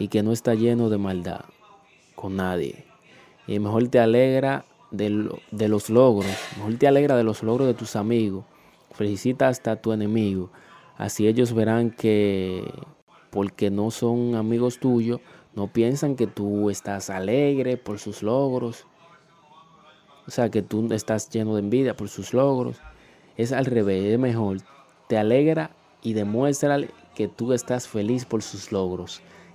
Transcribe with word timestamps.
Y 0.00 0.08
que 0.08 0.22
no 0.24 0.32
está 0.32 0.54
lleno 0.54 0.88
de 0.88 0.98
maldad 0.98 1.44
con 2.16 2.36
nadie. 2.36 2.84
Y 3.46 3.58
mejor 3.58 3.86
te 3.88 4.00
alegra 4.00 4.64
de, 4.90 5.10
los 5.10 5.90
logros, 5.90 6.32
mejor 6.56 6.78
te 6.78 6.88
alegra 6.88 7.16
de 7.16 7.22
los 7.22 7.42
logros 7.42 7.68
de 7.68 7.74
tus 7.74 7.94
amigos. 7.96 8.44
Felicita 8.92 9.48
hasta 9.48 9.72
a 9.72 9.76
tu 9.76 9.92
enemigo. 9.92 10.50
Así 10.96 11.28
ellos 11.28 11.52
verán 11.52 11.90
que 11.90 12.64
porque 13.28 13.70
no 13.70 13.90
son 13.90 14.34
amigos 14.34 14.80
tuyos, 14.80 15.20
no 15.54 15.68
piensan 15.68 16.16
que 16.16 16.26
tú 16.26 16.70
estás 16.70 17.10
alegre 17.10 17.76
por 17.76 17.98
sus 17.98 18.22
logros. 18.22 18.86
O 20.26 20.30
sea, 20.30 20.48
que 20.48 20.62
tú 20.62 20.92
estás 20.92 21.28
lleno 21.28 21.54
de 21.54 21.60
envidia 21.60 21.94
por 21.94 22.08
sus 22.08 22.32
logros. 22.32 22.80
Es 23.36 23.52
al 23.52 23.66
revés, 23.66 24.04
es 24.04 24.18
mejor. 24.18 24.58
Te 25.08 25.18
alegra 25.18 25.72
y 26.02 26.14
demuestra 26.14 26.78
que 27.14 27.28
tú 27.28 27.52
estás 27.52 27.86
feliz 27.86 28.24
por 28.24 28.42
sus 28.42 28.72
logros. 28.72 29.20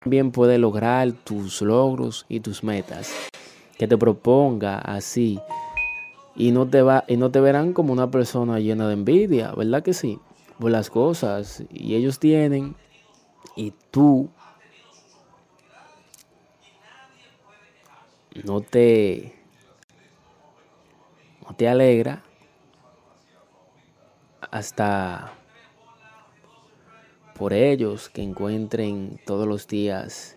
También 0.00 0.30
puede 0.30 0.56
lograr 0.56 1.12
tus 1.12 1.60
logros 1.60 2.24
y 2.26 2.40
tus 2.40 2.64
metas. 2.64 3.12
Que 3.76 3.86
te 3.86 3.98
proponga 3.98 4.78
así. 4.78 5.38
Y 6.34 6.52
no 6.52 6.66
te 6.66 6.80
va, 6.80 7.04
y 7.06 7.18
no 7.18 7.30
te 7.30 7.38
verán 7.38 7.74
como 7.74 7.92
una 7.92 8.10
persona 8.10 8.60
llena 8.60 8.88
de 8.88 8.94
envidia, 8.94 9.52
¿verdad 9.52 9.82
que 9.82 9.92
sí? 9.92 10.18
Por 10.58 10.70
las 10.70 10.88
cosas. 10.88 11.64
Y 11.70 11.96
ellos 11.96 12.18
tienen. 12.18 12.76
Y 13.56 13.74
tú 13.90 14.30
no 18.44 18.62
te 18.62 19.34
no 21.46 21.54
te 21.54 21.68
alegra 21.68 22.22
hasta 24.50 25.39
por 27.40 27.54
ellos 27.54 28.10
que 28.10 28.22
encuentren 28.22 29.18
todos 29.24 29.48
los 29.48 29.66
días 29.66 30.36